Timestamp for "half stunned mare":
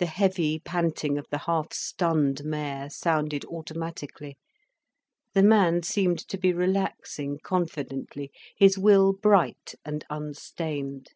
1.46-2.90